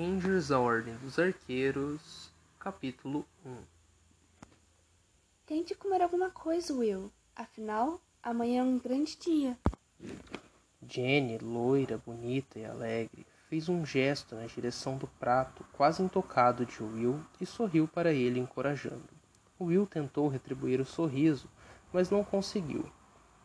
Rangers, 0.00 0.50
a 0.50 0.58
Ordem 0.58 0.94
dos 0.94 1.18
Arqueiros, 1.18 2.30
capítulo 2.58 3.26
1 3.44 3.54
Tente 5.44 5.74
comer 5.74 6.00
alguma 6.00 6.30
coisa, 6.30 6.72
Will. 6.72 7.12
Afinal, 7.36 8.00
amanhã 8.22 8.62
é 8.62 8.64
um 8.64 8.78
grande 8.78 9.14
dia. 9.18 9.58
Jenny, 10.88 11.36
loira, 11.36 11.98
bonita 11.98 12.58
e 12.58 12.64
alegre, 12.64 13.26
fez 13.50 13.68
um 13.68 13.84
gesto 13.84 14.34
na 14.34 14.46
direção 14.46 14.96
do 14.96 15.06
prato, 15.06 15.66
quase 15.70 16.02
intocado 16.02 16.64
de 16.64 16.82
Will, 16.82 17.22
e 17.38 17.44
sorriu 17.44 17.86
para 17.86 18.10
ele, 18.10 18.40
encorajando. 18.40 19.04
Will 19.60 19.86
tentou 19.86 20.28
retribuir 20.28 20.80
o 20.80 20.86
sorriso, 20.86 21.46
mas 21.92 22.08
não 22.08 22.24
conseguiu. 22.24 22.90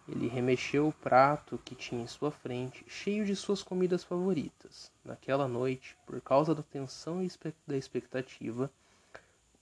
Ele 0.07 0.27
remexeu 0.27 0.87
o 0.87 0.93
prato 0.93 1.59
que 1.65 1.73
tinha 1.73 2.03
em 2.03 2.07
sua 2.07 2.29
frente, 2.29 2.85
cheio 2.87 3.25
de 3.25 3.35
suas 3.35 3.63
comidas 3.63 4.03
favoritas. 4.03 4.91
Naquela 5.03 5.47
noite, 5.47 5.97
por 6.05 6.21
causa 6.21 6.53
da 6.53 6.61
tensão 6.61 7.23
e 7.23 7.31
da 7.65 7.75
expectativa, 7.75 8.69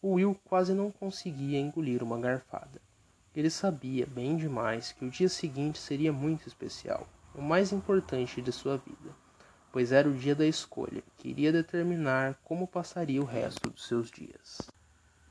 Will 0.04 0.38
quase 0.44 0.74
não 0.74 0.92
conseguia 0.92 1.60
engolir 1.60 2.04
uma 2.04 2.20
garfada. 2.20 2.82
Ele 3.34 3.50
sabia 3.50 4.06
bem 4.06 4.36
demais 4.36 4.92
que 4.92 5.06
o 5.06 5.10
dia 5.10 5.30
seguinte 5.30 5.80
seria 5.80 6.12
muito 6.12 6.46
especial, 6.46 7.08
o 7.34 7.42
mais 7.42 7.72
importante 7.72 8.42
de 8.42 8.52
sua 8.52 8.78
vida, 8.78 9.16
pois 9.72 9.94
era 9.94 10.10
o 10.10 10.14
dia 10.14 10.36
da 10.36 10.46
escolha, 10.46 11.02
que 11.18 11.30
iria 11.30 11.54
determinar 11.54 12.38
como 12.44 12.68
passaria 12.68 13.22
o 13.22 13.26
resto 13.26 13.70
dos 13.70 13.88
seus 13.88 14.12
dias. 14.12 14.70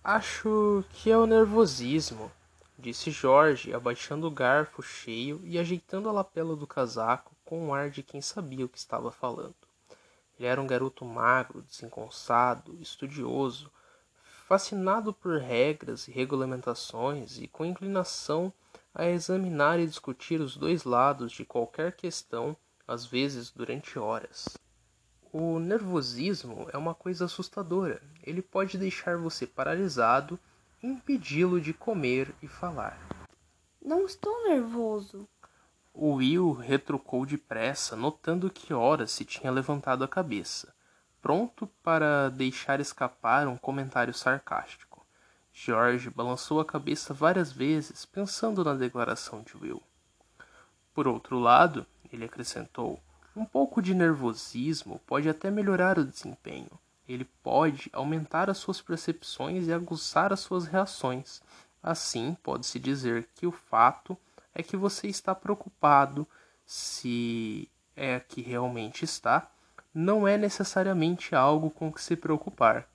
Acho 0.03 0.85
que 0.91 1.11
é 1.11 1.19
o 1.19 1.27
nervosismo, 1.27 2.33
disse 2.83 3.13
Jorge, 3.13 3.73
abaixando 3.73 4.27
o 4.27 4.31
garfo 4.31 4.83
cheio 4.83 5.41
e 5.45 5.57
ajeitando 5.57 6.09
a 6.09 6.13
lapela 6.13 6.57
do 6.57 6.67
casaco 6.67 7.33
com 7.45 7.69
um 7.69 7.73
ar 7.73 7.91
de 7.91 8.03
quem 8.03 8.21
sabia 8.21 8.67
o 8.67 8.69
que 8.69 8.77
estava 8.77 9.13
falando. 9.13 9.55
Ele 10.37 10.49
era 10.49 10.61
um 10.61 10.67
garoto 10.67 11.05
magro, 11.05 11.63
desengonçado, 11.63 12.77
estudioso, 12.81 13.71
fascinado 14.49 15.13
por 15.13 15.39
regras 15.39 16.09
e 16.09 16.11
regulamentações 16.11 17.39
e 17.39 17.47
com 17.47 17.65
inclinação 17.65 18.53
a 18.93 19.07
examinar 19.07 19.79
e 19.79 19.87
discutir 19.87 20.41
os 20.41 20.57
dois 20.57 20.83
lados 20.83 21.31
de 21.31 21.45
qualquer 21.45 21.93
questão, 21.93 22.57
às 22.87 23.07
vezes 23.07 23.51
durante 23.51 23.97
horas. 23.97 24.59
O 25.33 25.61
nervosismo 25.61 26.69
é 26.73 26.77
uma 26.77 26.95
coisa 26.95 27.27
assustadora. 27.27 28.03
Ele 28.25 28.43
pode 28.43 28.77
deixar 28.77 29.17
você 29.17 29.47
paralisado 29.47 30.37
impedi-lo 30.83 31.61
de 31.61 31.73
comer 31.73 32.35
e 32.43 32.49
falar. 32.49 32.99
Não 33.81 34.05
estou 34.05 34.49
nervoso. 34.49 35.29
O 35.95 36.15
Will 36.15 36.53
retrucou 36.53 37.25
depressa, 37.25 37.95
notando 37.95 38.51
que 38.51 38.75
ora 38.75 39.07
se 39.07 39.25
tinha 39.25 39.53
levantado 39.53 40.03
a 40.03 40.09
cabeça, 40.09 40.75
pronto 41.21 41.67
para 41.83 42.31
deixar 42.31 42.81
escapar 42.81 43.47
um 43.47 43.57
comentário 43.57 44.13
sarcástico. 44.13 45.07
George 45.53 46.09
balançou 46.11 46.61
a 46.61 46.65
cabeça 46.65 47.13
várias 47.13 47.53
vezes, 47.53 48.05
pensando 48.05 48.65
na 48.65 48.75
declaração 48.75 49.43
de 49.43 49.57
Will. 49.57 49.83
Por 50.95 51.07
outro 51.07 51.39
lado, 51.39 51.87
ele 52.11 52.25
acrescentou, 52.25 52.99
um 53.37 53.45
pouco 53.45 53.81
de 53.81 53.95
nervosismo 53.95 55.01
pode 55.07 55.29
até 55.29 55.51
melhorar 55.51 55.99
o 55.99 56.05
desempenho. 56.05 56.71
Ele 57.13 57.29
pode 57.43 57.91
aumentar 57.93 58.49
as 58.49 58.59
suas 58.59 58.81
percepções 58.81 59.67
e 59.67 59.73
aguçar 59.73 60.33
as 60.33 60.41
suas 60.41 60.67
reações. 60.67 61.43
Assim, 61.83 62.37
pode-se 62.43 62.79
dizer 62.79 63.29
que 63.35 63.47
o 63.47 63.53
fato 63.53 64.17
é 64.55 64.63
que 64.63 64.77
você 64.77 65.09
está 65.09 65.35
preocupado, 65.35 66.27
se 66.65 67.69
é 67.97 68.21
que 68.21 68.41
realmente 68.41 69.05
está, 69.05 69.51
não 69.95 70.27
é 70.27 70.39
necessariamente 70.39 71.35
algo 71.35 71.71
com 71.71 71.93
que 71.93 72.03
se 72.03 72.17
preocupar. 72.17 72.89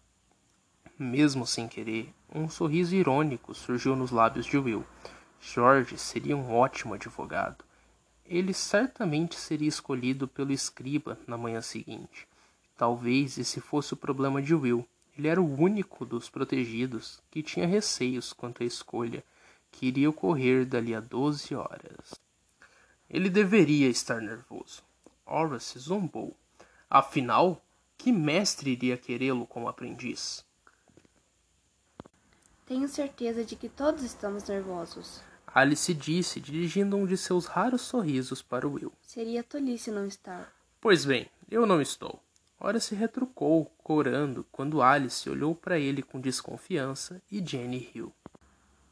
Mesmo 0.97 1.45
sem 1.45 1.67
querer, 1.67 2.11
um 2.33 2.49
sorriso 2.49 2.95
irônico 2.95 3.53
surgiu 3.53 3.95
nos 3.95 4.09
lábios 4.09 4.45
de 4.45 4.57
Will. 4.57 4.85
George 5.39 5.97
seria 5.97 6.35
um 6.35 6.53
ótimo 6.55 6.95
advogado. 6.95 7.63
Ele 8.25 8.53
certamente 8.53 9.35
seria 9.35 9.69
escolhido 9.69 10.27
pelo 10.27 10.51
escriba 10.51 11.19
na 11.27 11.37
manhã 11.37 11.61
seguinte. 11.61 12.27
Talvez 12.77 13.39
esse 13.39 13.59
fosse 13.59 13.95
o 13.95 13.97
problema 13.97 14.41
de 14.41 14.53
Will. 14.53 14.87
Ele 15.17 15.27
era 15.27 15.41
o 15.41 15.59
único 15.59 16.05
dos 16.05 16.29
protegidos 16.29 17.19
que 17.31 17.41
tinha 17.41 17.65
receios 17.65 18.31
quanto 18.31 18.61
à 18.61 18.65
escolha 18.65 19.23
que 19.71 19.87
iria 19.87 20.09
ocorrer 20.09 20.63
dali 20.63 20.93
a 20.93 20.99
doze 20.99 21.55
horas. 21.55 22.13
Ele 23.09 23.29
deveria 23.29 23.89
estar 23.89 24.21
nervoso. 24.21 24.83
Horace 25.25 25.79
zombou. 25.79 26.37
Afinal, 26.89 27.61
que 27.97 28.11
mestre 28.11 28.71
iria 28.71 28.95
querê-lo 28.95 29.47
como 29.47 29.67
aprendiz? 29.67 30.45
Tenho 32.65 32.87
certeza 32.87 33.43
de 33.43 33.55
que 33.55 33.69
todos 33.69 34.03
estamos 34.03 34.43
nervosos. 34.43 35.21
Alice 35.47 35.93
disse, 35.93 36.39
dirigindo 36.39 36.95
um 36.95 37.05
de 37.05 37.17
seus 37.17 37.45
raros 37.45 37.81
sorrisos 37.81 38.41
para 38.41 38.67
Will. 38.67 38.91
Seria 39.01 39.43
tolice 39.43 39.89
não 39.89 40.05
estar. 40.05 40.53
Pois 40.79 41.05
bem, 41.05 41.27
eu 41.49 41.65
não 41.65 41.81
estou. 41.81 42.21
Ora 42.59 42.79
se 42.79 42.95
retrucou, 42.95 43.65
corando, 43.83 44.45
quando 44.51 44.81
Alice 44.81 45.29
olhou 45.29 45.53
para 45.53 45.77
ele 45.77 46.01
com 46.01 46.19
desconfiança 46.19 47.21
e 47.31 47.45
Jenny 47.45 47.77
riu. 47.77 48.11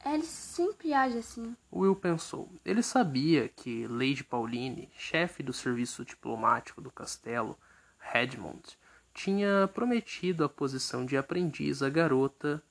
Alice 0.04 0.28
sempre 0.28 0.94
age 0.94 1.18
assim. 1.18 1.56
Will 1.74 1.96
pensou. 1.96 2.48
Ele 2.64 2.84
sabia 2.84 3.50
que 3.50 3.88
Lady 3.88 4.24
Pauline, 4.24 4.88
chefe 4.96 5.42
do 5.42 5.52
serviço 5.52 6.06
diplomático 6.06 6.80
do 6.80 6.92
castelo, 6.92 7.58
Redmond, 7.98 8.78
tinha 9.16 9.68
prometido 9.74 10.44
a 10.44 10.50
posição 10.50 11.04
de 11.04 11.18
aprendiz 11.18 11.82
à 11.82 11.90
garota 11.90 12.62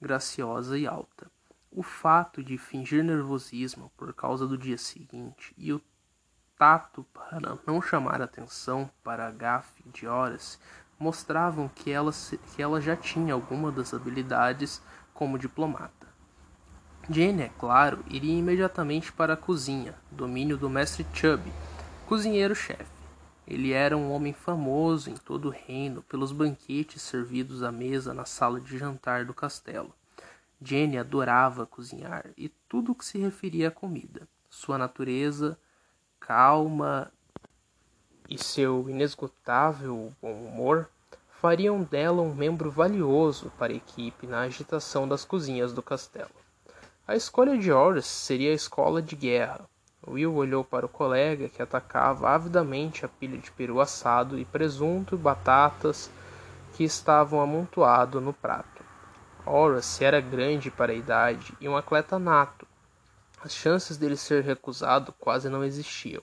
graciosa 0.00 0.76
e 0.76 0.84
alta. 0.84 1.30
O 1.70 1.82
fato 1.82 2.42
de 2.42 2.58
fingir 2.58 3.04
nervosismo 3.04 3.92
por 3.96 4.12
causa 4.12 4.46
do 4.46 4.58
dia 4.58 4.78
seguinte 4.78 5.54
e 5.56 5.72
o 5.72 5.80
tato 6.58 7.06
para 7.14 7.40
não 7.64 7.80
chamar 7.80 8.20
atenção 8.20 8.90
para 9.04 9.28
a 9.28 9.30
gafe 9.30 9.82
de 9.92 10.08
horas 10.08 10.58
mostravam 10.98 11.68
que 11.68 11.90
ela, 11.90 12.10
que 12.54 12.60
ela 12.60 12.80
já 12.80 12.96
tinha 12.96 13.32
alguma 13.32 13.70
das 13.70 13.94
habilidades 13.94 14.82
como 15.14 15.38
diplomata. 15.38 16.08
Jane, 17.08 17.42
é 17.42 17.50
claro, 17.58 18.04
iria 18.08 18.36
imediatamente 18.36 19.12
para 19.12 19.34
a 19.34 19.36
cozinha, 19.36 19.94
domínio 20.10 20.58
do 20.58 20.68
mestre 20.68 21.06
Chubb, 21.14 21.50
cozinheiro-chefe. 22.06 22.98
Ele 23.46 23.72
era 23.72 23.96
um 23.96 24.10
homem 24.10 24.34
famoso 24.34 25.08
em 25.08 25.16
todo 25.16 25.46
o 25.46 25.50
reino 25.50 26.02
pelos 26.02 26.32
banquetes 26.32 27.00
servidos 27.00 27.62
à 27.62 27.72
mesa 27.72 28.12
na 28.12 28.26
sala 28.26 28.60
de 28.60 28.76
jantar 28.76 29.24
do 29.24 29.32
castelo. 29.32 29.94
Jane 30.60 30.98
adorava 30.98 31.64
cozinhar 31.64 32.26
e 32.36 32.50
tudo 32.68 32.92
o 32.92 32.94
que 32.94 33.06
se 33.06 33.16
referia 33.16 33.68
à 33.68 33.70
comida. 33.70 34.28
Sua 34.50 34.76
natureza 34.76 35.58
calma 36.20 37.10
e 38.28 38.36
seu 38.36 38.88
inesgotável 38.88 40.12
bom 40.20 40.32
humor 40.32 40.88
fariam 41.40 41.82
dela 41.82 42.20
um 42.20 42.34
membro 42.34 42.70
valioso 42.70 43.52
para 43.58 43.72
a 43.72 43.76
equipe 43.76 44.26
na 44.26 44.40
agitação 44.40 45.06
das 45.06 45.24
cozinhas 45.24 45.72
do 45.72 45.82
castelo. 45.82 46.30
A 47.06 47.14
escolha 47.14 47.56
de 47.56 47.72
Horace 47.72 48.08
seria 48.08 48.50
a 48.50 48.54
escola 48.54 49.00
de 49.00 49.14
guerra. 49.14 49.64
Will 50.06 50.34
olhou 50.34 50.64
para 50.64 50.86
o 50.86 50.88
colega 50.88 51.48
que 51.48 51.62
atacava 51.62 52.30
avidamente 52.30 53.04
a 53.04 53.08
pilha 53.08 53.38
de 53.38 53.50
peru 53.50 53.80
assado 53.80 54.38
e 54.38 54.44
presunto 54.44 55.14
e 55.14 55.18
batatas 55.18 56.10
que 56.74 56.84
estavam 56.84 57.40
amontoados 57.40 58.22
no 58.22 58.32
prato. 58.32 58.84
Horace 59.46 60.04
era 60.04 60.20
grande 60.20 60.70
para 60.70 60.92
a 60.92 60.94
idade 60.94 61.54
e 61.60 61.68
um 61.68 61.76
atleta 61.76 62.18
nato, 62.18 62.57
as 63.40 63.54
chances 63.54 63.96
dele 63.96 64.16
ser 64.16 64.42
recusado 64.42 65.12
quase 65.12 65.48
não 65.48 65.64
existiam. 65.64 66.22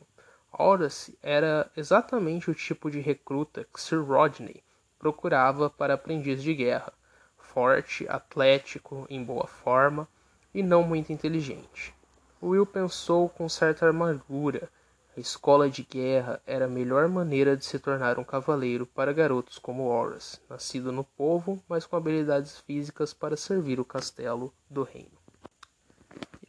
Horace 0.51 1.17
era 1.21 1.69
exatamente 1.75 2.49
o 2.49 2.55
tipo 2.55 2.91
de 2.91 2.99
recruta 2.99 3.65
que 3.73 3.81
Sir 3.81 4.03
Rodney 4.03 4.63
procurava 5.00 5.69
para 5.69 5.94
aprendiz 5.94 6.41
de 6.41 6.53
guerra, 6.53 6.94
forte, 7.38 8.06
atlético, 8.09 9.06
em 9.09 9.23
boa 9.23 9.47
forma 9.47 10.07
e 10.53 10.62
não 10.62 10.83
muito 10.83 11.13
inteligente. 11.13 11.94
Will 12.41 12.65
pensou 12.65 13.29
com 13.29 13.47
certa 13.47 13.88
amargura. 13.88 14.69
A 15.15 15.19
escola 15.19 15.69
de 15.69 15.83
guerra 15.83 16.41
era 16.45 16.65
a 16.65 16.69
melhor 16.69 17.07
maneira 17.07 17.56
de 17.56 17.63
se 17.63 17.79
tornar 17.79 18.19
um 18.19 18.23
cavaleiro 18.23 18.85
para 18.85 19.13
garotos 19.13 19.57
como 19.57 19.88
Horace, 19.88 20.39
nascido 20.50 20.91
no 20.91 21.03
povo, 21.03 21.63
mas 21.69 21.85
com 21.85 21.95
habilidades 21.95 22.59
físicas 22.59 23.13
para 23.13 23.38
servir 23.38 23.79
o 23.79 23.85
castelo 23.85 24.53
do 24.69 24.83
reino. 24.83 25.25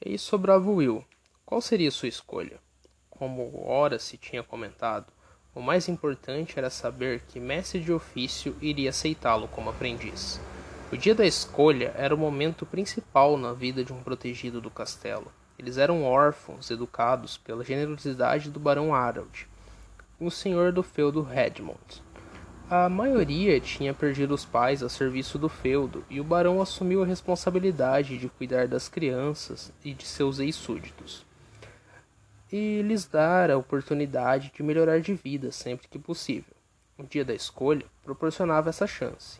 E 0.08 0.16
sobrava 0.16 0.70
Will. 0.70 1.04
Qual 1.44 1.60
seria 1.60 1.90
sua 1.90 2.06
escolha? 2.06 2.60
Como 3.10 3.66
ora 3.66 3.98
se 3.98 4.16
tinha 4.16 4.40
comentado, 4.40 5.12
o 5.52 5.60
mais 5.60 5.88
importante 5.88 6.56
era 6.56 6.70
saber 6.70 7.22
que 7.26 7.40
mestre 7.40 7.80
de 7.80 7.92
ofício 7.92 8.56
iria 8.60 8.90
aceitá-lo 8.90 9.48
como 9.48 9.68
aprendiz. 9.68 10.40
O 10.92 10.96
dia 10.96 11.12
da 11.12 11.26
escolha 11.26 11.92
era 11.96 12.14
o 12.14 12.18
momento 12.18 12.64
principal 12.64 13.36
na 13.36 13.52
vida 13.52 13.82
de 13.82 13.92
um 13.92 14.00
protegido 14.00 14.60
do 14.60 14.70
castelo. 14.70 15.32
Eles 15.58 15.76
eram 15.76 16.04
órfãos 16.04 16.70
educados 16.70 17.36
pela 17.36 17.64
generosidade 17.64 18.48
do 18.48 18.60
barão 18.60 18.94
Harold, 18.94 19.48
o 20.20 20.30
senhor 20.30 20.70
do 20.70 20.84
feudo 20.84 21.20
Redmond. 21.20 22.05
A 22.68 22.88
maioria 22.88 23.60
tinha 23.60 23.94
perdido 23.94 24.34
os 24.34 24.44
pais 24.44 24.82
a 24.82 24.88
serviço 24.88 25.38
do 25.38 25.48
feudo, 25.48 26.04
e 26.10 26.20
o 26.20 26.24
barão 26.24 26.60
assumiu 26.60 27.00
a 27.00 27.06
responsabilidade 27.06 28.18
de 28.18 28.28
cuidar 28.28 28.66
das 28.66 28.88
crianças 28.88 29.72
e 29.84 29.94
de 29.94 30.04
seus 30.04 30.40
ex-súditos, 30.40 31.24
e 32.50 32.82
lhes 32.82 33.06
dar 33.06 33.52
a 33.52 33.56
oportunidade 33.56 34.50
de 34.52 34.64
melhorar 34.64 35.00
de 35.00 35.14
vida 35.14 35.52
sempre 35.52 35.86
que 35.86 35.96
possível. 35.96 36.56
O 36.98 37.04
dia 37.04 37.24
da 37.24 37.34
escolha 37.34 37.86
proporcionava 38.02 38.70
essa 38.70 38.86
chance. 38.86 39.38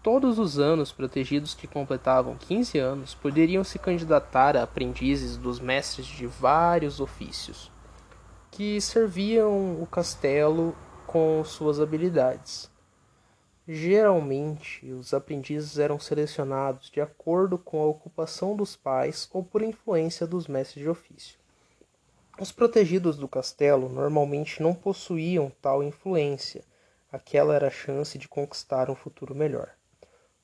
Todos 0.00 0.38
os 0.38 0.56
anos 0.56 0.92
protegidos 0.92 1.52
que 1.52 1.66
completavam 1.66 2.36
15 2.36 2.78
anos 2.78 3.12
poderiam 3.12 3.64
se 3.64 3.76
candidatar 3.76 4.56
a 4.56 4.62
aprendizes 4.62 5.36
dos 5.36 5.58
mestres 5.58 6.06
de 6.06 6.28
vários 6.28 7.00
ofícios, 7.00 7.72
que 8.52 8.80
serviam 8.80 9.82
o 9.82 9.88
castelo 9.90 10.76
com 11.06 11.42
suas 11.44 11.80
habilidades. 11.80 12.70
Geralmente, 13.66 14.92
os 14.92 15.14
aprendizes 15.14 15.78
eram 15.78 15.98
selecionados 15.98 16.90
de 16.90 17.00
acordo 17.00 17.56
com 17.56 17.80
a 17.80 17.86
ocupação 17.86 18.54
dos 18.54 18.76
pais 18.76 19.28
ou 19.32 19.42
por 19.42 19.62
influência 19.62 20.26
dos 20.26 20.46
mestres 20.46 20.82
de 20.82 20.88
ofício. 20.88 21.38
Os 22.38 22.52
protegidos 22.52 23.16
do 23.16 23.28
castelo 23.28 23.88
normalmente 23.88 24.62
não 24.62 24.74
possuíam 24.74 25.50
tal 25.62 25.82
influência, 25.82 26.64
aquela 27.10 27.54
era 27.54 27.68
a 27.68 27.70
chance 27.70 28.18
de 28.18 28.28
conquistar 28.28 28.90
um 28.90 28.94
futuro 28.94 29.34
melhor. 29.34 29.70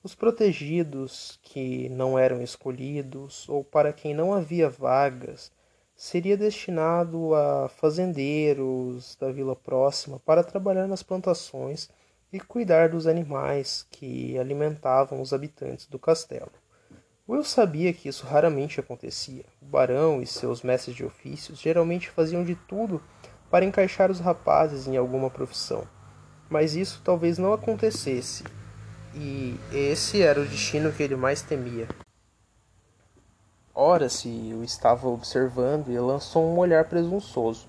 Os 0.02 0.14
protegidos 0.14 1.38
que 1.42 1.90
não 1.90 2.18
eram 2.18 2.40
escolhidos 2.40 3.46
ou 3.48 3.62
para 3.62 3.92
quem 3.92 4.14
não 4.14 4.32
havia 4.32 4.70
vagas 4.70 5.52
seria 6.00 6.34
destinado 6.34 7.34
a 7.34 7.68
fazendeiros 7.68 9.18
da 9.20 9.30
vila 9.30 9.54
próxima 9.54 10.18
para 10.18 10.42
trabalhar 10.42 10.86
nas 10.86 11.02
plantações 11.02 11.90
e 12.32 12.40
cuidar 12.40 12.88
dos 12.88 13.06
animais 13.06 13.86
que 13.90 14.38
alimentavam 14.38 15.20
os 15.20 15.34
habitantes 15.34 15.86
do 15.86 15.98
castelo. 15.98 16.50
Will 17.28 17.44
sabia 17.44 17.92
que 17.92 18.08
isso 18.08 18.24
raramente 18.26 18.80
acontecia. 18.80 19.44
O 19.60 19.66
barão 19.66 20.22
e 20.22 20.26
seus 20.26 20.62
mestres 20.62 20.96
de 20.96 21.04
ofícios 21.04 21.60
geralmente 21.60 22.08
faziam 22.08 22.42
de 22.42 22.54
tudo 22.54 23.02
para 23.50 23.66
encaixar 23.66 24.10
os 24.10 24.20
rapazes 24.20 24.88
em 24.88 24.96
alguma 24.96 25.28
profissão, 25.28 25.86
mas 26.48 26.74
isso 26.74 27.02
talvez 27.04 27.36
não 27.36 27.52
acontecesse, 27.52 28.42
e 29.14 29.54
esse 29.70 30.22
era 30.22 30.40
o 30.40 30.46
destino 30.46 30.90
que 30.92 31.02
ele 31.02 31.14
mais 31.14 31.42
temia. 31.42 31.86
Ora-se 33.74 34.28
o 34.28 34.64
estava 34.64 35.08
observando 35.08 35.90
e 35.90 35.98
lançou 35.98 36.44
um 36.44 36.58
olhar 36.58 36.84
presunçoso. 36.86 37.68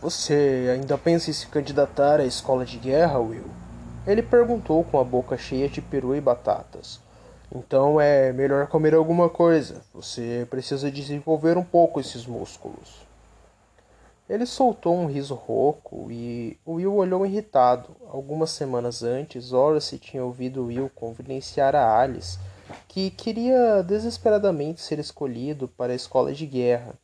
Você 0.00 0.70
ainda 0.72 0.96
pensa 0.96 1.30
em 1.30 1.32
se 1.32 1.46
candidatar 1.46 2.18
à 2.18 2.24
escola 2.24 2.64
de 2.64 2.78
guerra, 2.78 3.18
Will? 3.18 3.44
Ele 4.06 4.22
perguntou 4.22 4.82
com 4.82 4.98
a 4.98 5.04
boca 5.04 5.36
cheia 5.36 5.68
de 5.68 5.80
peru 5.82 6.16
e 6.16 6.20
batatas. 6.20 6.98
Então 7.54 8.00
é 8.00 8.32
melhor 8.32 8.66
comer 8.66 8.94
alguma 8.94 9.28
coisa. 9.28 9.82
Você 9.92 10.46
precisa 10.48 10.90
desenvolver 10.90 11.58
um 11.58 11.64
pouco 11.64 12.00
esses 12.00 12.26
músculos. 12.26 13.06
Ele 14.28 14.46
soltou 14.46 14.96
um 14.96 15.06
riso 15.06 15.34
rouco 15.34 16.10
e 16.10 16.58
Will 16.66 16.94
olhou 16.94 17.26
irritado. 17.26 17.94
Algumas 18.10 18.50
semanas 18.50 19.02
antes, 19.02 19.52
Horace 19.52 19.98
tinha 19.98 20.24
ouvido 20.24 20.64
Will 20.64 20.90
confidenciar 20.94 21.76
a 21.76 22.00
Alice 22.00 22.38
que 22.88 23.10
queria 23.10 23.82
desesperadamente 23.82 24.80
ser 24.80 24.98
escolhido 24.98 25.68
para 25.68 25.92
a 25.92 25.96
escola 25.96 26.32
de 26.32 26.46
guerra, 26.46 26.94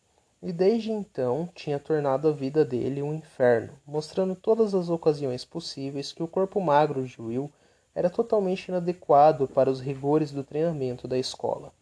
e 0.43 0.53
desde 0.53 0.93
então 0.93 1.49
tinha 1.55 1.79
tornado 1.79 2.29
a 2.29 2.33
vida 2.33 2.65
dele 2.65 3.03
um 3.03 3.13
inferno, 3.13 3.73
mostrando 3.87 4.35
todas 4.35 4.75
as 4.75 4.89
ocasiões 4.89 5.45
possíveis 5.45 6.13
que 6.13 6.23
o 6.23 6.29
corpo 6.29 6.61
magro 6.61 7.05
de 7.05 7.21
Will 7.21 7.51
era 7.95 8.09
totalmente 8.09 8.69
inadequado 8.69 9.49
para 9.49 9.71
os 9.71 9.81
rigores 9.81 10.31
do 10.31 10.45
treinamento 10.45 11.09
da 11.09 11.19
escola. 11.19 11.73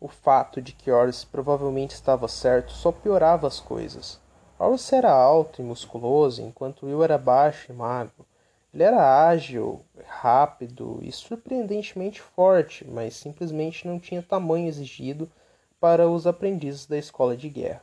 O 0.00 0.08
fato 0.08 0.62
de 0.62 0.72
que 0.72 0.90
Horace 0.90 1.26
provavelmente 1.26 1.94
estava 1.94 2.26
certo 2.26 2.72
só 2.72 2.90
piorava 2.90 3.46
as 3.46 3.60
coisas. 3.60 4.18
Horace 4.58 4.94
era 4.94 5.12
alto 5.12 5.60
e 5.60 5.64
musculoso, 5.64 6.40
enquanto 6.40 6.86
Will 6.86 7.04
era 7.04 7.18
baixo 7.18 7.70
e 7.70 7.74
magro. 7.74 8.26
Ele 8.72 8.84
era 8.84 9.26
ágil, 9.28 9.84
rápido 10.06 10.98
e 11.02 11.12
surpreendentemente 11.12 12.22
forte, 12.22 12.86
mas 12.88 13.14
simplesmente 13.14 13.86
não 13.86 14.00
tinha 14.00 14.22
tamanho 14.22 14.66
exigido 14.66 15.30
para 15.78 16.08
os 16.08 16.26
aprendizes 16.26 16.86
da 16.86 16.96
escola 16.96 17.36
de 17.36 17.50
guerra. 17.50 17.82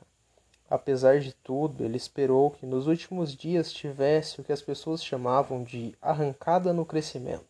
Apesar 0.67 1.19
de 1.19 1.31
tudo, 1.33 1.83
ele 1.83 1.97
esperou 1.97 2.49
que 2.49 2.65
nos 2.65 2.87
últimos 2.87 3.35
dias 3.35 3.71
tivesse 3.71 4.41
o 4.41 4.43
que 4.43 4.51
as 4.51 4.63
pessoas 4.63 5.03
chamavam 5.03 5.63
de 5.63 5.95
arrancada 6.01 6.73
no 6.73 6.85
crescimento, 6.85 7.45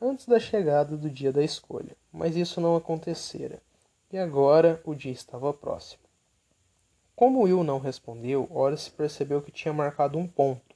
antes 0.00 0.26
da 0.26 0.38
chegada 0.38 0.98
do 0.98 1.08
dia 1.08 1.32
da 1.32 1.42
escolha, 1.42 1.96
mas 2.12 2.36
isso 2.36 2.60
não 2.60 2.76
acontecera, 2.76 3.62
e 4.12 4.18
agora 4.18 4.82
o 4.84 4.94
dia 4.94 5.12
estava 5.12 5.52
próximo. 5.52 6.02
Como 7.16 7.42
Will 7.42 7.64
não 7.64 7.78
respondeu, 7.78 8.48
Horace 8.50 8.90
percebeu 8.90 9.40
que 9.40 9.52
tinha 9.52 9.72
marcado 9.72 10.18
um 10.18 10.26
ponto 10.26 10.69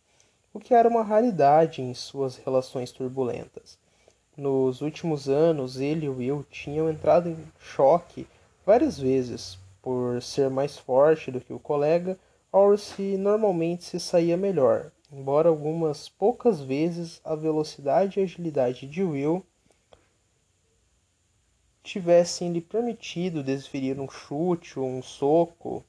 o 0.55 0.61
que 0.61 0.73
era 0.73 0.89
uma 0.89 1.03
raridade 1.03 1.83
em 1.83 1.93
suas 1.93 2.37
relações 2.37 2.93
turbulentas. 2.93 3.77
Nos 4.37 4.81
últimos 4.81 5.29
anos, 5.29 5.81
ele 5.81 6.07
e 6.07 6.09
Will 6.09 6.47
tinham 6.49 6.89
entrado 6.89 7.29
em 7.29 7.37
choque 7.59 8.25
várias 8.65 8.97
vezes. 8.97 9.59
Por 9.83 10.23
ser 10.23 10.49
mais 10.49 10.79
forte 10.79 11.31
do 11.31 11.41
que 11.41 11.53
o 11.53 11.59
colega, 11.59 12.17
Horace 12.53 13.17
normalmente 13.17 13.83
se 13.85 13.99
saía 13.99 14.37
melhor, 14.37 14.93
embora 15.13 15.49
algumas 15.49 16.09
poucas 16.09 16.61
vezes 16.61 17.21
a 17.25 17.35
velocidade 17.35 18.21
e 18.21 18.23
agilidade 18.23 18.87
de 18.87 19.03
Will 19.03 19.45
tivessem 21.83 22.53
lhe 22.53 22.61
permitido 22.61 23.43
desferir 23.43 24.01
um 24.01 24.09
chute 24.09 24.79
ou 24.79 24.89
um 24.89 25.03
soco 25.03 25.85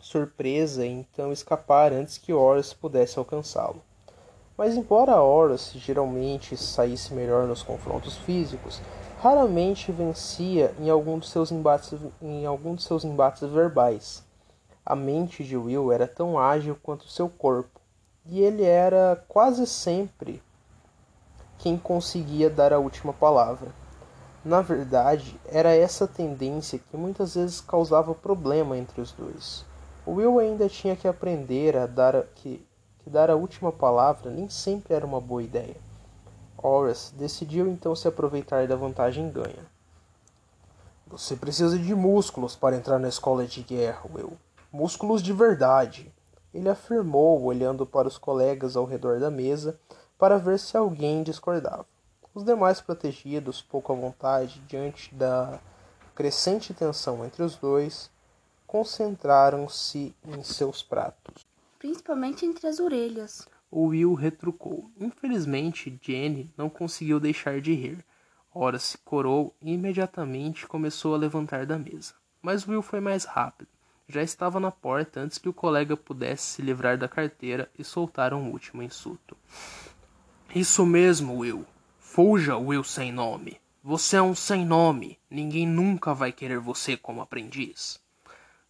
surpresa 0.00 0.86
e 0.86 0.88
então 0.88 1.32
escapar 1.32 1.92
antes 1.92 2.18
que 2.18 2.32
Horus 2.32 2.72
pudesse 2.72 3.18
alcançá-lo. 3.18 3.82
Mas 4.56 4.76
embora 4.76 5.20
Horus 5.20 5.72
geralmente 5.74 6.56
saísse 6.56 7.14
melhor 7.14 7.46
nos 7.46 7.62
confrontos 7.62 8.16
físicos, 8.16 8.80
raramente 9.20 9.92
vencia 9.92 10.74
em 10.80 10.88
algum 10.88 11.18
dos 11.18 11.30
seus 11.30 11.50
embates, 11.50 11.98
em 12.22 12.46
algum 12.46 12.74
dos 12.74 12.84
seus 12.84 13.04
embates 13.04 13.48
verbais. 13.48 14.24
A 14.84 14.96
mente 14.96 15.44
de 15.44 15.56
Will 15.56 15.92
era 15.92 16.08
tão 16.08 16.38
ágil 16.38 16.76
quanto 16.82 17.08
seu 17.08 17.28
corpo, 17.28 17.80
e 18.24 18.40
ele 18.40 18.64
era 18.64 19.22
quase 19.28 19.66
sempre 19.66 20.42
quem 21.58 21.76
conseguia 21.76 22.48
dar 22.48 22.72
a 22.72 22.78
última 22.78 23.12
palavra. 23.12 23.70
Na 24.44 24.60
verdade, 24.62 25.38
era 25.46 25.74
essa 25.74 26.06
tendência 26.06 26.78
que 26.78 26.96
muitas 26.96 27.34
vezes 27.34 27.60
causava 27.60 28.14
problema 28.14 28.78
entre 28.78 29.00
os 29.00 29.12
dois. 29.12 29.66
Will 30.12 30.38
ainda 30.38 30.68
tinha 30.68 30.96
que 30.96 31.06
aprender 31.06 31.76
a 31.76 31.86
dar 31.86 32.22
que, 32.34 32.66
que 33.00 33.10
dar 33.10 33.30
a 33.30 33.36
última 33.36 33.70
palavra 33.70 34.30
nem 34.30 34.48
sempre 34.48 34.94
era 34.94 35.04
uma 35.04 35.20
boa 35.20 35.42
ideia. 35.42 35.76
Horace 36.56 37.14
decidiu 37.14 37.68
então 37.68 37.94
se 37.94 38.08
aproveitar 38.08 38.66
da 38.66 38.74
vantagem 38.74 39.30
ganha. 39.30 39.66
Você 41.06 41.36
precisa 41.36 41.78
de 41.78 41.94
músculos 41.94 42.56
para 42.56 42.76
entrar 42.76 42.98
na 42.98 43.08
escola 43.08 43.46
de 43.46 43.62
guerra, 43.62 44.02
Will. 44.14 44.36
Músculos 44.70 45.22
de 45.22 45.32
verdade. 45.32 46.12
Ele 46.52 46.68
afirmou, 46.68 47.42
olhando 47.42 47.86
para 47.86 48.08
os 48.08 48.18
colegas 48.18 48.76
ao 48.76 48.84
redor 48.84 49.20
da 49.20 49.30
mesa 49.30 49.78
para 50.18 50.38
ver 50.38 50.58
se 50.58 50.76
alguém 50.76 51.22
discordava. 51.22 51.86
Os 52.34 52.44
demais 52.44 52.80
protegidos, 52.80 53.62
pouco 53.62 53.92
à 53.92 53.96
vontade 53.96 54.60
diante 54.66 55.14
da 55.14 55.60
crescente 56.14 56.74
tensão 56.74 57.24
entre 57.24 57.42
os 57.42 57.56
dois, 57.56 58.10
concentraram-se 58.68 60.14
em 60.26 60.42
seus 60.44 60.82
pratos. 60.82 61.46
Principalmente 61.78 62.44
entre 62.44 62.66
as 62.66 62.78
orelhas. 62.78 63.48
O 63.70 63.86
Will 63.86 64.12
retrucou. 64.12 64.90
Infelizmente, 65.00 65.98
Jenny 66.02 66.52
não 66.54 66.68
conseguiu 66.68 67.18
deixar 67.18 67.62
de 67.62 67.72
rir. 67.72 68.04
Ora 68.54 68.78
se 68.78 68.98
corou 68.98 69.56
e 69.62 69.72
imediatamente 69.72 70.66
começou 70.66 71.14
a 71.14 71.18
levantar 71.18 71.64
da 71.64 71.78
mesa. 71.78 72.12
Mas 72.42 72.68
Will 72.68 72.82
foi 72.82 73.00
mais 73.00 73.24
rápido. 73.24 73.70
Já 74.06 74.22
estava 74.22 74.60
na 74.60 74.70
porta 74.70 75.20
antes 75.20 75.38
que 75.38 75.48
o 75.48 75.54
colega 75.54 75.96
pudesse 75.96 76.42
se 76.44 76.62
livrar 76.62 76.98
da 76.98 77.08
carteira 77.08 77.70
e 77.78 77.82
soltar 77.82 78.34
um 78.34 78.50
último 78.50 78.82
insulto. 78.82 79.34
Isso 80.54 80.84
mesmo, 80.84 81.38
Will. 81.38 81.64
Fuja, 81.98 82.56
Will 82.58 82.84
sem 82.84 83.12
nome. 83.12 83.58
Você 83.82 84.16
é 84.16 84.22
um 84.22 84.34
sem 84.34 84.66
nome. 84.66 85.18
Ninguém 85.30 85.66
nunca 85.66 86.12
vai 86.12 86.32
querer 86.32 86.58
você 86.58 86.98
como 86.98 87.22
aprendiz. 87.22 87.98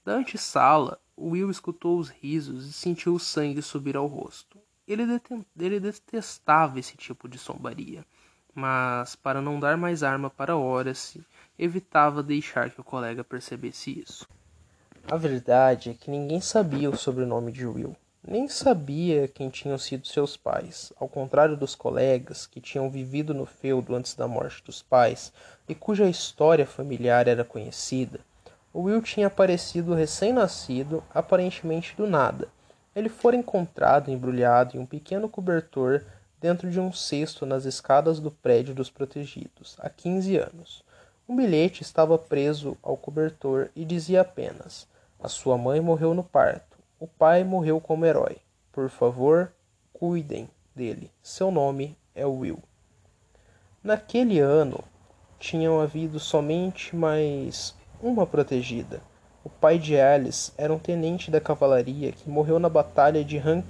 Da 0.08 0.14
antessala, 0.14 0.98
Will 1.18 1.50
escutou 1.50 1.98
os 1.98 2.08
risos 2.08 2.66
e 2.66 2.72
sentiu 2.72 3.14
o 3.14 3.20
sangue 3.20 3.60
subir 3.60 3.94
ao 3.94 4.06
rosto. 4.06 4.56
Ele, 4.86 5.02
ele 5.60 5.78
detestava 5.78 6.80
esse 6.80 6.96
tipo 6.96 7.28
de 7.28 7.36
zombaria, 7.36 8.06
mas, 8.54 9.14
para 9.14 9.42
não 9.42 9.60
dar 9.60 9.76
mais 9.76 10.02
arma 10.02 10.30
para 10.30 10.56
Horace, 10.56 11.20
evitava 11.58 12.22
deixar 12.22 12.70
que 12.70 12.80
o 12.80 12.84
colega 12.84 13.22
percebesse 13.22 14.00
isso. 14.00 14.26
A 15.06 15.16
verdade 15.18 15.90
é 15.90 15.92
que 15.92 16.10
ninguém 16.10 16.40
sabia 16.40 16.88
o 16.88 16.96
sobrenome 16.96 17.52
de 17.52 17.66
Will. 17.66 17.94
Nem 18.26 18.48
sabia 18.48 19.28
quem 19.28 19.50
tinham 19.50 19.76
sido 19.76 20.06
seus 20.06 20.38
pais. 20.38 20.90
Ao 20.98 21.06
contrário 21.06 21.54
dos 21.54 21.74
colegas 21.74 22.46
que 22.46 22.62
tinham 22.62 22.90
vivido 22.90 23.34
no 23.34 23.44
feudo 23.44 23.94
antes 23.94 24.14
da 24.14 24.26
morte 24.26 24.64
dos 24.64 24.80
pais 24.80 25.34
e 25.68 25.74
cuja 25.74 26.08
história 26.08 26.64
familiar 26.64 27.28
era 27.28 27.44
conhecida, 27.44 28.20
Will 28.74 29.02
tinha 29.02 29.26
aparecido 29.26 29.94
recém-nascido, 29.94 31.02
aparentemente 31.14 31.96
do 31.96 32.06
nada. 32.06 32.48
Ele 32.94 33.08
fora 33.08 33.36
encontrado 33.36 34.10
embrulhado 34.10 34.76
em 34.76 34.80
um 34.80 34.86
pequeno 34.86 35.28
cobertor 35.28 36.04
dentro 36.40 36.70
de 36.70 36.78
um 36.78 36.92
cesto 36.92 37.46
nas 37.46 37.64
escadas 37.64 38.20
do 38.20 38.30
prédio 38.30 38.74
dos 38.74 38.90
protegidos, 38.90 39.76
há 39.80 39.88
15 39.88 40.36
anos. 40.36 40.84
Um 41.28 41.36
bilhete 41.36 41.82
estava 41.82 42.16
preso 42.18 42.76
ao 42.82 42.96
cobertor 42.96 43.70
e 43.76 43.84
dizia 43.84 44.22
apenas: 44.22 44.86
A 45.20 45.28
sua 45.28 45.58
mãe 45.58 45.80
morreu 45.80 46.14
no 46.14 46.24
parto. 46.24 46.78
O 46.98 47.06
pai 47.06 47.44
morreu 47.44 47.80
como 47.80 48.06
herói. 48.06 48.38
Por 48.72 48.88
favor, 48.88 49.52
cuidem 49.92 50.48
dele. 50.74 51.10
Seu 51.22 51.50
nome 51.50 51.96
é 52.14 52.24
Will. 52.24 52.62
Naquele 53.82 54.38
ano, 54.40 54.82
tinham 55.38 55.80
havido 55.80 56.18
somente 56.18 56.96
mais 56.96 57.74
uma 58.02 58.26
protegida. 58.26 59.00
O 59.44 59.48
pai 59.48 59.78
de 59.78 59.98
Alice 59.98 60.52
era 60.56 60.72
um 60.72 60.78
tenente 60.78 61.30
da 61.30 61.40
cavalaria 61.40 62.12
que 62.12 62.28
morreu 62.28 62.58
na 62.58 62.68
batalha 62.68 63.24
de 63.24 63.38
Han 63.38 63.62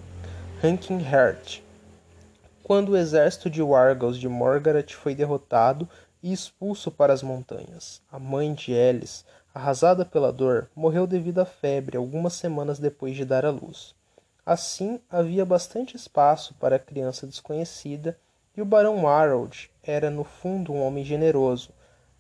quando 2.65 2.91
o 2.91 2.97
exército 2.97 3.49
de 3.49 3.63
Wargals 3.63 4.19
de 4.19 4.29
Morgaret 4.29 4.93
foi 4.93 5.15
derrotado 5.15 5.89
e 6.23 6.33
expulso 6.33 6.91
para 6.91 7.13
as 7.13 7.23
montanhas. 7.23 8.03
A 8.11 8.19
mãe 8.19 8.53
de 8.53 8.75
Alice 8.75 9.25
arrasada 9.55 10.05
pela 10.05 10.33
dor, 10.33 10.69
morreu 10.75 11.07
devido 11.07 11.41
à 11.41 11.45
febre 11.45 11.97
algumas 11.97 12.35
semanas 12.35 12.79
depois 12.79 13.17
de 13.17 13.25
dar 13.25 13.45
à 13.45 13.51
luz. 13.51 13.95
Assim, 14.47 15.01
havia 15.11 15.45
bastante 15.45 15.97
espaço 15.97 16.55
para 16.55 16.77
a 16.77 16.79
criança 16.79 17.27
desconhecida 17.27 18.17
e 18.57 18.63
o 18.63 18.65
barão 18.65 19.07
Harold 19.07 19.71
era, 19.83 20.11
no 20.11 20.25
fundo, 20.25 20.73
um 20.73 20.81
homem 20.81 21.05
generoso. 21.05 21.71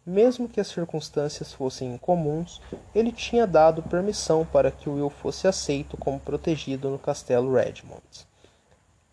Mesmo 0.08 0.48
que 0.48 0.58
as 0.58 0.68
circunstâncias 0.68 1.52
fossem 1.52 1.92
incomuns, 1.92 2.62
ele 2.94 3.12
tinha 3.12 3.46
dado 3.46 3.82
permissão 3.82 4.42
para 4.42 4.70
que 4.70 4.88
Will 4.88 5.10
fosse 5.10 5.46
aceito 5.46 5.98
como 5.98 6.18
protegido 6.18 6.88
no 6.88 6.98
castelo 6.98 7.52
Redmond. 7.52 8.26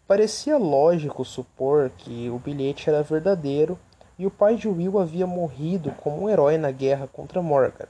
Parecia 0.08 0.58
lógico 0.58 1.26
supor 1.26 1.90
que 1.90 2.30
o 2.30 2.40
bilhete 2.40 2.90
era 2.90 3.04
verdadeiro 3.04 3.78
e 4.18 4.26
o 4.26 4.32
pai 4.32 4.56
de 4.56 4.70
Will 4.70 4.98
havia 4.98 5.28
morrido 5.28 5.92
como 5.92 6.24
um 6.24 6.30
herói 6.30 6.58
na 6.58 6.72
guerra 6.72 7.08
contra 7.08 7.42
Morgan. 7.42 7.90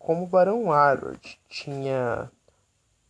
Como 0.00 0.24
o 0.24 0.26
Barão 0.26 0.72
Harold 0.72 1.38
tinha 1.48 2.28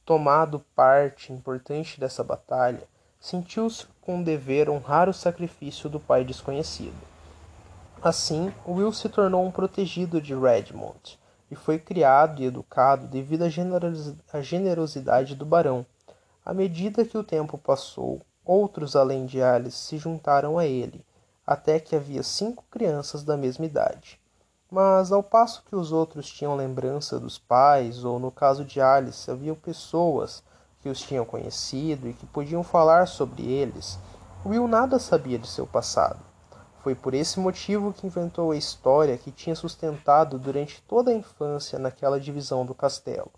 tomado 0.05 0.63
parte 0.75 1.33
importante 1.33 1.99
dessa 1.99 2.23
batalha, 2.23 2.87
sentiu-se 3.19 3.87
com 4.03 4.23
dever 4.23 4.69
honrar 4.69 5.09
o 5.09 5.15
sacrifício 5.15 5.89
do 5.89 5.99
pai 5.99 6.23
desconhecido. 6.23 7.16
Assim, 8.07 8.55
Will 8.65 8.93
se 8.93 9.09
tornou 9.09 9.45
um 9.45 9.51
protegido 9.51 10.21
de 10.21 10.33
Redmond 10.33 11.19
e 11.51 11.57
foi 11.57 11.77
criado 11.77 12.41
e 12.41 12.45
educado 12.45 13.09
devido 13.09 13.43
à 13.43 14.41
generosidade 14.41 15.35
do 15.35 15.45
barão. 15.45 15.85
À 16.45 16.55
medida 16.55 17.05
que 17.05 17.19
o 17.19 17.25
tempo 17.25 17.59
passou, 17.59 18.23
outros 18.45 18.95
além 18.95 19.27
de 19.27 19.43
Alice 19.43 19.79
se 19.79 19.99
juntaram 19.99 20.57
a 20.57 20.65
ele, 20.65 21.05
até 21.45 21.81
que 21.81 21.97
havia 21.97 22.23
cinco 22.23 22.63
crianças 22.71 23.25
da 23.25 23.37
mesma 23.37 23.67
idade. 23.67 24.21
Mas 24.71 25.11
ao 25.11 25.21
passo 25.21 25.65
que 25.69 25.75
os 25.75 25.91
outros 25.91 26.31
tinham 26.31 26.55
lembrança 26.55 27.19
dos 27.19 27.41
pais, 27.41 28.05
ou 28.05 28.21
no 28.21 28.31
caso 28.31 28.65
de 28.65 28.81
Alice, 28.81 29.29
havia 29.29 29.53
pessoas 29.57 30.45
que 30.79 30.89
os 30.89 31.01
tinham 31.01 31.25
conhecido 31.25 32.09
e 32.09 32.15
que 32.15 32.25
podiam 32.25 32.63
falar 32.63 33.09
sobre 33.09 33.43
eles, 33.43 33.99
Will 34.45 34.69
nada 34.69 35.01
sabia 35.01 35.41
de 35.41 35.49
seu 35.49 35.67
passado. 35.67 36.36
Foi 36.87 36.95
por 36.95 37.15
esse 37.15 37.41
motivo 37.41 37.93
que 37.93 38.07
inventou 38.07 38.53
a 38.53 38.57
história 38.57 39.19
que 39.19 39.33
tinha 39.33 39.57
sustentado 39.57 40.39
durante 40.39 40.81
toda 40.83 41.11
a 41.11 41.15
infância 41.15 41.81
naquela 41.81 42.21
divisão 42.21 42.65
do 42.65 42.77
castelo. 42.77 43.29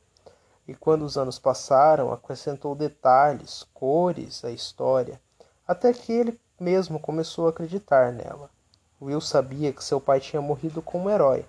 E 0.66 0.74
quando 0.74 1.00
os 1.00 1.16
anos 1.16 1.38
passaram, 1.38 2.12
acrescentou 2.12 2.74
detalhes, 2.74 3.66
cores 3.72 4.44
à 4.44 4.50
história, 4.50 5.18
até 5.66 5.94
que 5.94 6.12
ele 6.12 6.38
mesmo 6.60 7.00
começou 7.00 7.46
a 7.46 7.48
acreditar 7.48 8.12
nela. 8.12 8.50
Will 9.00 9.18
sabia 9.18 9.72
que 9.72 9.82
seu 9.82 9.98
pai 9.98 10.20
tinha 10.20 10.42
morrido 10.42 10.82
como 10.82 11.08
herói. 11.08 11.46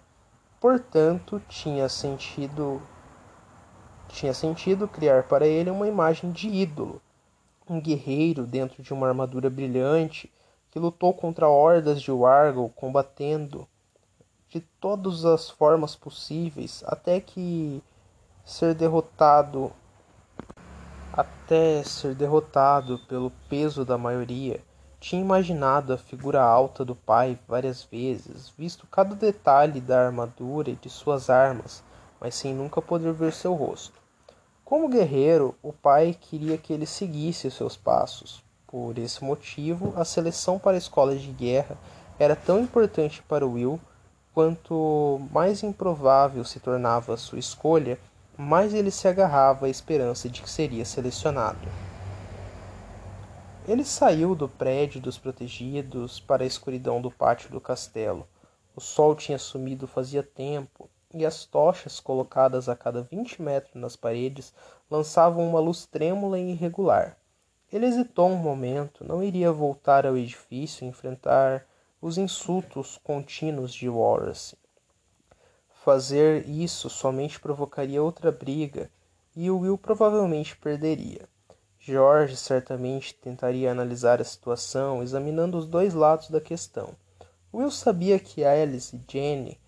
Portanto, 0.62 1.41
tinha 1.50 1.89
sentido 1.89 2.82
tinha 4.08 4.34
sentido 4.34 4.88
criar 4.88 5.24
para 5.24 5.46
ele 5.46 5.70
uma 5.70 5.86
imagem 5.86 6.32
de 6.32 6.48
ídolo, 6.48 7.01
um 7.70 7.77
guerreiro 7.77 8.48
dentro 8.48 8.82
de 8.82 8.94
uma 8.94 9.06
armadura 9.06 9.50
brilhante 9.50 10.32
que 10.71 10.79
lutou 10.79 11.13
contra 11.13 11.47
hordas 11.47 12.01
de 12.01 12.11
Wargle, 12.11 12.69
combatendo 12.75 13.67
de 14.49 14.59
todas 14.59 15.25
as 15.25 15.49
formas 15.49 15.95
possíveis 15.95 16.83
até 16.88 17.19
que 17.19 17.83
ser 18.43 18.73
derrotado 18.73 19.71
até 21.11 21.83
ser 21.83 22.15
derrotado 22.15 22.99
pelo 23.07 23.31
peso 23.47 23.83
da 23.83 23.97
maioria 23.97 24.63
tinha 24.99 25.21
imaginado 25.21 25.93
a 25.93 25.97
figura 25.97 26.41
alta 26.41 26.83
do 26.83 26.93
pai 26.93 27.39
várias 27.47 27.83
vezes, 27.83 28.49
visto 28.57 28.85
cada 28.88 29.15
detalhe 29.15 29.79
da 29.79 30.05
armadura 30.05 30.69
e 30.69 30.75
de 30.75 30.89
suas 30.89 31.29
armas, 31.29 31.81
mas 32.19 32.35
sem 32.35 32.53
nunca 32.53 32.81
poder 32.81 33.13
ver 33.13 33.31
seu 33.31 33.53
rosto. 33.53 33.97
Como 34.65 34.89
guerreiro, 34.89 35.55
o 35.63 35.71
pai 35.71 36.15
queria 36.19 36.57
que 36.57 36.73
ele 36.73 36.85
seguisse 36.85 37.49
seus 37.49 37.77
passos. 37.77 38.43
Por 38.71 38.99
esse 38.99 39.23
motivo, 39.23 39.93
a 39.95 40.05
seleção 40.05 40.59
para 40.59 40.77
escola 40.77 41.15
de 41.15 41.31
guerra 41.31 41.75
era 42.19 42.35
tão 42.35 42.59
importante 42.59 43.19
para 43.23 43.47
Will 43.47 43.79
quanto 44.31 45.19
mais 45.31 45.63
improvável 45.63 46.43
se 46.45 46.59
tornava 46.59 47.17
sua 47.17 47.39
escolha, 47.39 47.97
mais 48.38 48.75
ele 48.75 48.91
se 48.91 49.07
agarrava 49.07 49.65
à 49.65 49.69
esperança 49.69 50.29
de 50.29 50.43
que 50.43 50.49
seria 50.49 50.85
selecionado. 50.85 51.67
Ele 53.67 53.83
saiu 53.83 54.35
do 54.35 54.47
prédio 54.47 55.01
dos 55.01 55.17
protegidos 55.17 56.19
para 56.19 56.43
a 56.43 56.47
escuridão 56.47 57.01
do 57.01 57.09
pátio 57.09 57.49
do 57.49 57.59
castelo. 57.59 58.27
O 58.75 58.79
sol 58.79 59.15
tinha 59.15 59.39
sumido 59.39 59.88
fazia 59.88 60.21
tempo, 60.21 60.88
e 61.11 61.25
as 61.25 61.43
tochas 61.43 61.99
colocadas 61.99 62.69
a 62.69 62.75
cada 62.75 63.01
vinte 63.01 63.41
metros 63.41 63.73
nas 63.73 63.95
paredes 63.95 64.53
lançavam 64.91 65.49
uma 65.49 65.59
luz 65.59 65.88
trêmula 65.88 66.38
e 66.38 66.51
irregular. 66.51 67.18
Ele 67.71 67.85
hesitou 67.85 68.29
um 68.29 68.35
momento, 68.35 69.05
não 69.05 69.23
iria 69.23 69.51
voltar 69.51 70.05
ao 70.05 70.17
edifício 70.17 70.83
e 70.83 70.88
enfrentar 70.88 71.65
os 72.01 72.17
insultos 72.17 72.99
contínuos 73.03 73.73
de 73.73 73.88
Wallace. 73.88 74.57
Fazer 75.83 76.47
isso 76.49 76.89
somente 76.89 77.39
provocaria 77.39 78.01
outra 78.01 78.31
briga 78.31 78.89
e 79.35 79.51
Will 79.51 79.77
provavelmente 79.77 80.57
perderia. 80.57 81.29
George 81.79 82.35
certamente 82.35 83.13
tentaria 83.13 83.71
analisar 83.71 84.19
a 84.19 84.25
situação, 84.25 85.01
examinando 85.01 85.57
os 85.57 85.65
dois 85.65 85.93
lados 85.93 86.29
da 86.29 86.41
questão. 86.41 86.95
Will 87.53 87.71
sabia 87.71 88.19
que 88.19 88.43
Alice 88.43 88.95
e 88.95 89.11
Jenny 89.11 89.59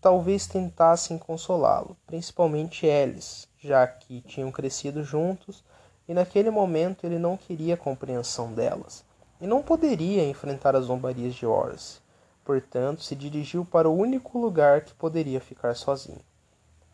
talvez 0.00 0.46
tentassem 0.46 1.18
consolá-lo, 1.18 1.96
principalmente 2.06 2.88
Alice, 2.88 3.46
já 3.58 3.86
que 3.86 4.20
tinham 4.22 4.52
crescido 4.52 5.02
juntos 5.02 5.64
e 6.08 6.14
naquele 6.14 6.50
momento 6.50 7.04
ele 7.04 7.18
não 7.18 7.36
queria 7.36 7.74
a 7.74 7.78
compreensão 7.78 8.52
delas 8.52 9.04
e 9.40 9.46
não 9.46 9.62
poderia 9.62 10.28
enfrentar 10.28 10.76
as 10.76 10.86
zombarias 10.86 11.34
de 11.34 11.46
Horace. 11.46 11.98
Portanto, 12.44 13.02
se 13.02 13.14
dirigiu 13.14 13.64
para 13.64 13.88
o 13.88 13.96
único 13.96 14.38
lugar 14.38 14.82
que 14.82 14.94
poderia 14.94 15.40
ficar 15.40 15.74
sozinho. 15.74 16.20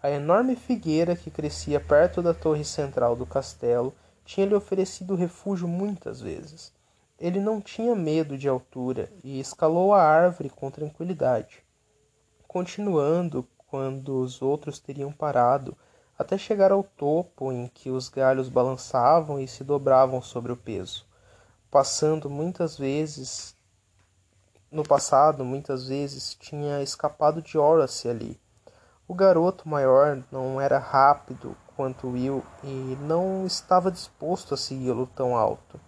A 0.02 0.10
enorme 0.10 0.56
figueira 0.56 1.14
que 1.14 1.30
crescia 1.30 1.78
perto 1.78 2.22
da 2.22 2.32
torre 2.32 2.64
central 2.64 3.14
do 3.14 3.26
castelo 3.26 3.92
tinha 4.24 4.46
lhe 4.46 4.54
oferecido 4.54 5.14
refúgio 5.14 5.68
muitas 5.68 6.20
vezes. 6.20 6.72
Ele 7.18 7.38
não 7.38 7.60
tinha 7.60 7.94
medo 7.94 8.38
de 8.38 8.48
altura 8.48 9.12
e 9.22 9.38
escalou 9.38 9.92
a 9.92 10.02
árvore 10.02 10.48
com 10.48 10.70
tranquilidade, 10.70 11.62
continuando 12.48 13.46
quando 13.68 14.20
os 14.20 14.40
outros 14.40 14.78
teriam 14.78 15.12
parado, 15.12 15.76
até 16.20 16.36
chegar 16.36 16.70
ao 16.70 16.82
topo 16.82 17.50
em 17.50 17.66
que 17.66 17.88
os 17.90 18.10
galhos 18.10 18.50
balançavam 18.50 19.40
e 19.40 19.48
se 19.48 19.64
dobravam 19.64 20.20
sobre 20.20 20.52
o 20.52 20.56
peso, 20.56 21.06
passando 21.70 22.28
muitas 22.28 22.76
vezes 22.76 23.56
no 24.70 24.82
passado, 24.82 25.46
muitas 25.46 25.88
vezes 25.88 26.34
tinha 26.34 26.82
escapado 26.82 27.40
de 27.40 27.56
Horace 27.56 28.06
ali. 28.06 28.38
O 29.08 29.14
garoto 29.14 29.66
maior 29.66 30.22
não 30.30 30.60
era 30.60 30.78
rápido 30.78 31.56
quanto 31.74 32.08
Will 32.08 32.44
e 32.62 32.98
não 33.00 33.46
estava 33.46 33.90
disposto 33.90 34.52
a 34.52 34.58
segui-lo 34.58 35.06
tão 35.06 35.34
alto. 35.34 35.80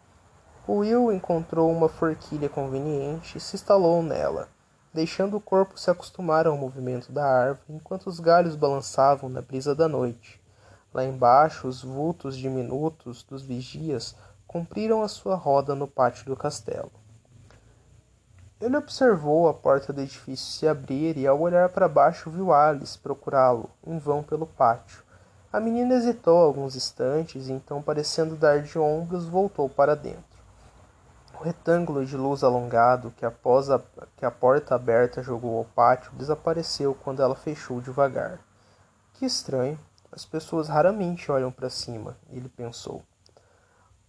O 0.66 0.76
Will 0.76 1.12
encontrou 1.12 1.70
uma 1.70 1.90
forquilha 1.90 2.48
conveniente 2.48 3.36
e 3.36 3.40
se 3.40 3.54
instalou 3.54 4.02
nela, 4.02 4.48
deixando 4.92 5.36
o 5.36 5.40
corpo 5.40 5.78
se 5.78 5.90
acostumar 5.90 6.46
ao 6.46 6.56
movimento 6.56 7.10
da 7.10 7.24
árvore 7.24 7.64
enquanto 7.70 8.06
os 8.06 8.20
galhos 8.20 8.54
balançavam 8.54 9.28
na 9.28 9.40
brisa 9.40 9.74
da 9.74 9.88
noite. 9.88 10.40
Lá 10.92 11.04
embaixo, 11.04 11.66
os 11.66 11.82
vultos 11.82 12.36
diminutos 12.36 13.22
dos 13.22 13.42
vigias 13.42 14.14
cumpriram 14.46 15.02
a 15.02 15.08
sua 15.08 15.34
roda 15.34 15.74
no 15.74 15.88
pátio 15.88 16.26
do 16.26 16.36
castelo. 16.36 16.92
Ele 18.60 18.76
observou 18.76 19.48
a 19.48 19.54
porta 19.54 19.92
do 19.92 20.02
edifício 20.02 20.46
se 20.46 20.68
abrir 20.68 21.16
e, 21.16 21.26
ao 21.26 21.40
olhar 21.40 21.70
para 21.70 21.88
baixo, 21.88 22.30
viu 22.30 22.52
Alice 22.52 22.96
procurá-lo, 22.96 23.70
em 23.84 23.98
vão 23.98 24.22
pelo 24.22 24.46
pátio. 24.46 25.02
A 25.52 25.58
menina 25.58 25.94
hesitou 25.94 26.38
alguns 26.38 26.76
instantes 26.76 27.48
e, 27.48 27.52
então, 27.52 27.82
parecendo 27.82 28.36
dar 28.36 28.62
de 28.62 28.78
ombros, 28.78 29.26
voltou 29.26 29.68
para 29.68 29.96
dentro. 29.96 30.31
O 31.42 31.44
retângulo 31.44 32.06
de 32.06 32.16
luz 32.16 32.44
alongado 32.44 33.12
que, 33.16 33.26
após 33.26 33.68
a, 33.68 33.82
que 34.16 34.24
a 34.24 34.30
porta 34.30 34.76
aberta 34.76 35.24
jogou 35.24 35.58
ao 35.58 35.64
pátio 35.64 36.12
desapareceu 36.12 36.94
quando 36.94 37.20
ela 37.20 37.34
fechou 37.34 37.80
devagar. 37.80 38.38
Que 39.14 39.26
estranho, 39.26 39.76
as 40.12 40.24
pessoas 40.24 40.68
raramente 40.68 41.32
olham 41.32 41.50
para 41.50 41.68
cima, 41.68 42.16
ele 42.30 42.48
pensou. 42.48 43.02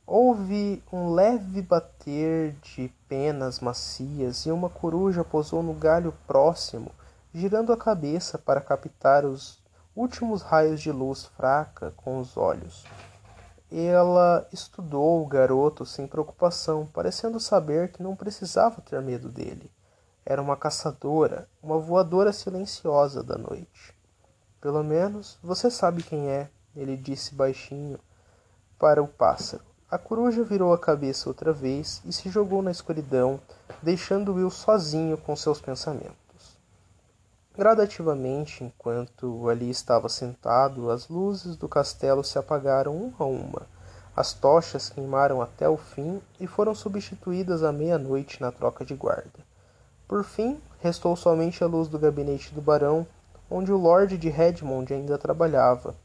Houve 0.05 0.83
um 0.93 1.11
leve 1.11 1.63
bater 1.63 2.51
de 2.61 2.93
penas 3.09 3.59
macias 3.59 4.45
e 4.45 4.51
uma 4.51 4.69
coruja 4.69 5.23
pousou 5.23 5.63
no 5.63 5.73
galho 5.73 6.13
próximo, 6.27 6.91
girando 7.33 7.73
a 7.73 7.77
cabeça 7.77 8.37
para 8.37 8.61
captar 8.61 9.25
os 9.25 9.59
últimos 9.95 10.43
raios 10.43 10.79
de 10.79 10.91
luz 10.91 11.25
fraca 11.25 11.91
com 11.97 12.19
os 12.19 12.37
olhos. 12.37 12.85
Ela 13.75 14.47
estudou 14.53 15.23
o 15.23 15.25
garoto 15.25 15.83
sem 15.83 16.05
preocupação, 16.05 16.85
parecendo 16.85 17.39
saber 17.39 17.91
que 17.91 18.03
não 18.03 18.15
precisava 18.15 18.79
ter 18.81 19.01
medo 19.01 19.29
dele. 19.29 19.71
Era 20.23 20.39
uma 20.39 20.55
caçadora, 20.55 21.49
uma 21.59 21.79
voadora 21.79 22.31
silenciosa 22.31 23.23
da 23.23 23.35
noite. 23.35 23.97
Pelo 24.61 24.83
menos 24.83 25.39
você 25.41 25.71
sabe 25.71 26.03
quem 26.03 26.29
é, 26.29 26.51
ele 26.75 26.95
disse 26.95 27.33
baixinho 27.33 27.99
para 28.77 29.01
o 29.01 29.07
pássaro. 29.07 29.63
A 29.89 29.97
coruja 29.97 30.43
virou 30.43 30.71
a 30.71 30.77
cabeça 30.77 31.27
outra 31.27 31.51
vez 31.51 31.99
e 32.05 32.13
se 32.13 32.29
jogou 32.29 32.61
na 32.61 32.69
escuridão, 32.69 33.41
deixando 33.81 34.35
Will 34.35 34.51
sozinho 34.51 35.17
com 35.17 35.35
seus 35.35 35.59
pensamentos. 35.59 36.22
Gradativamente, 37.55 38.63
enquanto 38.63 39.47
ali 39.49 39.69
estava 39.69 40.09
sentado, 40.09 40.89
as 40.89 41.07
luzes 41.07 41.55
do 41.55 41.69
castelo 41.69 42.23
se 42.23 42.37
apagaram 42.37 42.95
uma 42.95 43.13
a 43.19 43.25
uma. 43.25 43.61
As 44.15 44.33
tochas 44.33 44.89
queimaram 44.89 45.41
até 45.41 45.67
o 45.69 45.77
fim 45.77 46.21
e 46.39 46.47
foram 46.47 46.73
substituídas 46.73 47.63
à 47.63 47.71
meia-noite 47.71 48.41
na 48.41 48.51
troca 48.51 48.83
de 48.83 48.95
guarda. 48.95 49.39
Por 50.07 50.23
fim, 50.23 50.59
restou 50.79 51.15
somente 51.15 51.63
a 51.63 51.67
luz 51.67 51.87
do 51.87 51.99
gabinete 51.99 52.53
do 52.53 52.61
barão, 52.61 53.05
onde 53.49 53.71
o 53.71 53.77
Lord 53.77 54.17
de 54.17 54.29
Redmond 54.29 54.93
ainda 54.93 55.17
trabalhava, 55.17 55.95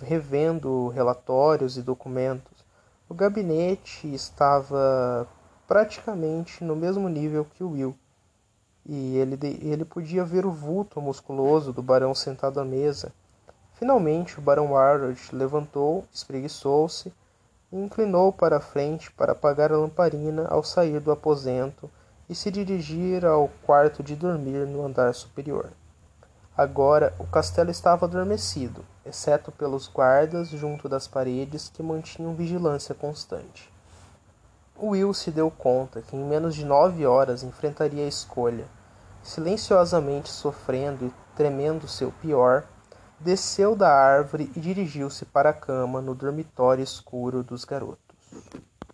revendo 0.00 0.88
relatórios 0.88 1.76
e 1.76 1.82
documentos 1.82 2.62
o 3.12 3.14
gabinete 3.14 4.08
estava 4.14 5.28
praticamente 5.68 6.64
no 6.64 6.74
mesmo 6.74 7.10
nível 7.10 7.44
que 7.44 7.62
o 7.62 7.72
Will, 7.72 7.94
e 8.86 9.16
ele, 9.16 9.38
ele 9.62 9.84
podia 9.84 10.24
ver 10.24 10.44
o 10.44 10.50
vulto 10.50 11.00
musculoso 11.00 11.72
do 11.72 11.82
barão 11.82 12.14
sentado 12.14 12.60
à 12.60 12.64
mesa. 12.64 13.12
Finalmente, 13.74 14.38
o 14.38 14.42
barão 14.42 14.72
Warrod 14.72 15.18
levantou, 15.32 16.04
espreguiçou-se 16.12 17.12
e 17.72 17.76
inclinou 17.76 18.32
para 18.32 18.56
a 18.56 18.60
frente 18.60 19.10
para 19.12 19.32
apagar 19.32 19.72
a 19.72 19.76
lamparina 19.76 20.46
ao 20.48 20.62
sair 20.62 21.00
do 21.00 21.10
aposento 21.10 21.90
e 22.28 22.34
se 22.34 22.50
dirigir 22.50 23.24
ao 23.24 23.50
quarto 23.64 24.02
de 24.02 24.16
dormir 24.16 24.66
no 24.66 24.84
andar 24.84 25.14
superior. 25.14 25.70
Agora 26.56 27.14
o 27.18 27.24
castelo 27.24 27.70
estava 27.70 28.04
adormecido, 28.04 28.84
exceto 29.06 29.50
pelos 29.50 29.88
guardas 29.88 30.48
junto 30.48 30.88
das 30.88 31.08
paredes 31.08 31.68
que 31.68 31.82
mantinham 31.82 32.34
vigilância 32.34 32.94
constante. 32.94 33.72
Will 34.78 35.14
se 35.14 35.30
deu 35.30 35.50
conta 35.50 36.02
que 36.02 36.16
em 36.16 36.24
menos 36.24 36.54
de 36.54 36.64
nove 36.64 37.06
horas 37.06 37.42
enfrentaria 37.42 38.04
a 38.04 38.08
escolha. 38.08 38.66
Silenciosamente 39.22 40.28
sofrendo 40.28 41.06
e 41.06 41.12
tremendo 41.36 41.86
seu 41.86 42.10
pior, 42.10 42.64
desceu 43.20 43.76
da 43.76 43.88
árvore 43.88 44.50
e 44.56 44.60
dirigiu-se 44.60 45.24
para 45.24 45.50
a 45.50 45.54
cama 45.54 46.02
no 46.02 46.14
dormitório 46.14 46.82
escuro 46.82 47.42
dos 47.42 47.64
garotos. 47.64 48.11